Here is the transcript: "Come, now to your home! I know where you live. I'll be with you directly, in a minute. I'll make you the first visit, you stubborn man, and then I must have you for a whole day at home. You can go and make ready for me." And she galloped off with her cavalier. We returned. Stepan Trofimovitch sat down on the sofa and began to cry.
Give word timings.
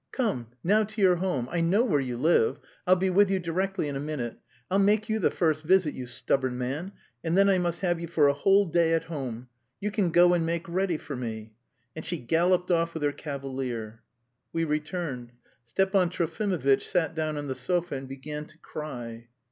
"Come, 0.11 0.47
now 0.63 0.83
to 0.83 0.99
your 0.99 1.17
home! 1.17 1.47
I 1.51 1.61
know 1.61 1.83
where 1.85 1.99
you 1.99 2.17
live. 2.17 2.57
I'll 2.87 2.95
be 2.95 3.11
with 3.11 3.29
you 3.29 3.37
directly, 3.37 3.87
in 3.87 3.95
a 3.95 3.99
minute. 3.99 4.39
I'll 4.71 4.79
make 4.79 5.09
you 5.09 5.19
the 5.19 5.29
first 5.29 5.61
visit, 5.63 5.93
you 5.93 6.07
stubborn 6.07 6.57
man, 6.57 6.93
and 7.23 7.37
then 7.37 7.47
I 7.51 7.59
must 7.59 7.81
have 7.81 7.99
you 7.99 8.07
for 8.07 8.27
a 8.27 8.33
whole 8.33 8.65
day 8.65 8.93
at 8.93 9.03
home. 9.03 9.47
You 9.79 9.91
can 9.91 10.09
go 10.09 10.33
and 10.33 10.43
make 10.43 10.67
ready 10.67 10.97
for 10.97 11.15
me." 11.15 11.53
And 11.95 12.03
she 12.03 12.17
galloped 12.17 12.71
off 12.71 12.95
with 12.95 13.03
her 13.03 13.11
cavalier. 13.11 14.01
We 14.51 14.63
returned. 14.63 15.33
Stepan 15.65 16.09
Trofimovitch 16.09 16.81
sat 16.81 17.13
down 17.13 17.37
on 17.37 17.45
the 17.47 17.53
sofa 17.53 17.93
and 17.93 18.07
began 18.07 18.45
to 18.45 18.57
cry. 18.57 19.27